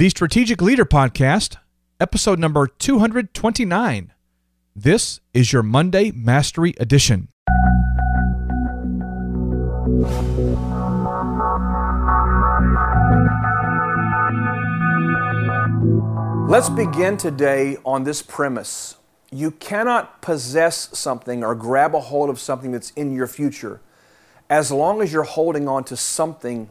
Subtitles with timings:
[0.00, 1.58] The Strategic Leader Podcast,
[2.00, 4.14] episode number 229.
[4.74, 7.28] This is your Monday Mastery Edition.
[16.48, 18.96] Let's begin today on this premise.
[19.30, 23.82] You cannot possess something or grab a hold of something that's in your future
[24.48, 26.70] as long as you're holding on to something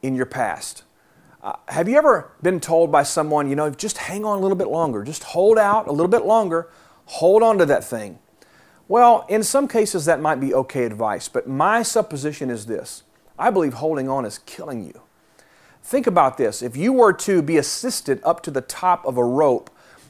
[0.00, 0.84] in your past.
[1.44, 4.56] Uh, have you ever been told by someone, you know, just hang on a little
[4.56, 6.70] bit longer, just hold out a little bit longer,
[7.04, 8.18] hold on to that thing?
[8.88, 13.02] Well, in some cases that might be okay advice, but my supposition is this
[13.38, 15.02] I believe holding on is killing you.
[15.82, 16.62] Think about this.
[16.62, 19.68] If you were to be assisted up to the top of a rope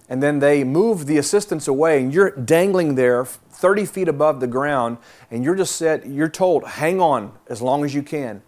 [0.09, 4.47] and then they move the assistance away and you're dangling there 30 feet above the
[4.47, 4.99] ground
[5.33, 8.43] and you're just said, you're told, hang on as long as you can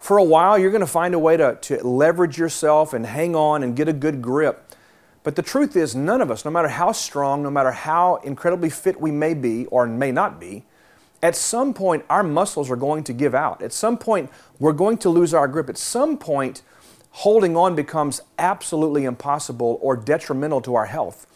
[0.00, 3.36] for a while, you're going to find a way to, to leverage yourself and hang
[3.36, 4.74] on and get a good grip.
[5.22, 8.70] But the truth is, none of us, no matter how strong, no matter how incredibly
[8.70, 10.64] fit we may be or may not be,
[11.22, 13.60] at some point our muscles are going to give out.
[13.62, 15.68] At some point, we're going to lose our grip.
[15.68, 16.62] At some point,
[17.10, 21.26] holding on becomes absolutely impossible or detrimental to our health.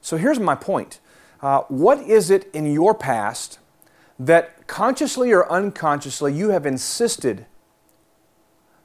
[0.00, 0.98] So here's my point
[1.40, 3.60] uh, What is it in your past
[4.18, 7.46] that consciously or unconsciously you have insisted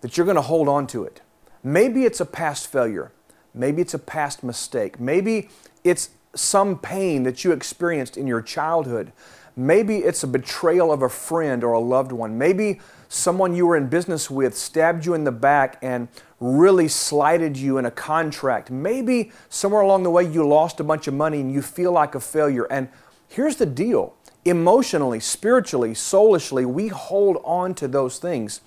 [0.03, 1.21] that you're going to hold on to it.
[1.63, 3.13] Maybe it's a past failure.
[3.53, 4.99] Maybe it's a past mistake.
[4.99, 5.47] Maybe
[5.85, 9.13] it's some pain that you experienced in your childhood.
[9.55, 12.37] Maybe it's a betrayal of a friend or a loved one.
[12.37, 16.09] Maybe someone you were in business with stabbed you in the back and
[16.41, 18.69] really slighted you in a contract.
[18.69, 22.13] Maybe somewhere along the way you lost a bunch of money and you feel like
[22.13, 22.65] a failure.
[22.65, 22.89] And
[23.29, 28.59] here's the deal emotionally, spiritually, soulishly, we hold on to those things.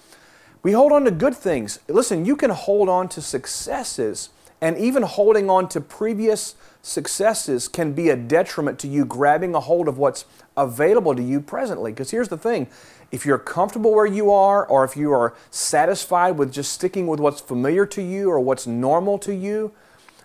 [0.67, 1.79] We hold on to good things.
[1.87, 7.93] Listen, you can hold on to successes, and even holding on to previous successes can
[7.93, 10.25] be a detriment to you grabbing a hold of what's
[10.57, 11.93] available to you presently.
[11.93, 12.67] Because here's the thing
[13.13, 17.21] if you're comfortable where you are, or if you are satisfied with just sticking with
[17.21, 19.71] what's familiar to you or what's normal to you,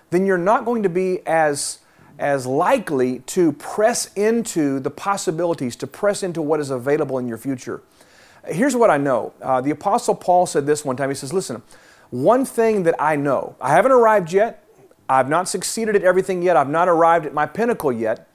[0.10, 1.78] then you're not going to be as
[2.18, 7.38] as likely to press into the possibilities, to press into what is available in your
[7.38, 7.84] future.
[8.46, 9.34] Here's what I know.
[9.42, 11.10] Uh, the Apostle Paul said this one time.
[11.10, 11.62] He says, Listen,
[12.10, 14.64] one thing that I know, I haven't arrived yet.
[15.08, 16.56] I've not succeeded at everything yet.
[16.56, 18.28] I've not arrived at my pinnacle yet.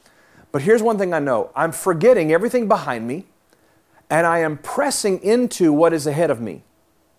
[0.53, 3.27] But here's one thing I know I'm forgetting everything behind me,
[4.09, 6.62] and I am pressing into what is ahead of me.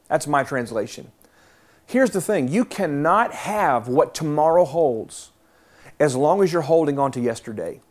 [0.08, 1.12] That's my translation.
[1.86, 5.32] Here's the thing you cannot have what tomorrow holds
[6.00, 7.82] as long as you're holding on to yesterday.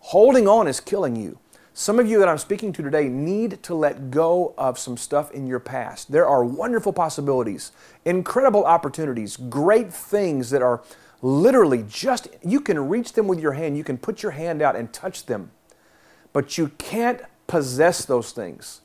[0.00, 1.38] Holding on is killing you.
[1.72, 5.30] Some of you that I'm speaking to today need to let go of some stuff
[5.30, 6.10] in your past.
[6.10, 7.70] There are wonderful possibilities,
[8.04, 10.82] incredible opportunities, great things that are
[11.22, 13.76] literally just, you can reach them with your hand.
[13.76, 15.52] You can put your hand out and touch them.
[16.32, 18.80] But you can't possess those things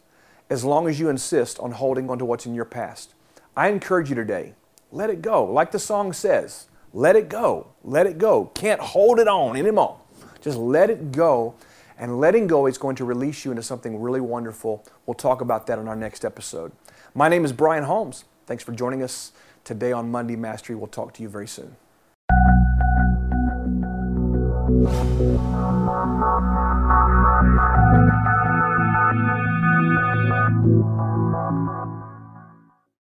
[0.50, 3.14] as long as you insist on holding on to what's in your past.
[3.58, 4.54] I encourage you today,
[4.92, 5.44] let it go.
[5.44, 7.68] Like the song says, let it go.
[7.84, 8.52] Let it go.
[8.54, 10.00] Can't hold it on anymore.
[10.40, 11.56] Just let it go
[11.98, 14.84] and letting go is going to release you into something really wonderful.
[15.06, 16.72] We'll talk about that in our next episode.
[17.14, 18.26] My name is Brian Holmes.
[18.46, 19.32] Thanks for joining us
[19.64, 20.76] today on Monday Mastery.
[20.76, 21.76] We'll talk to you very soon.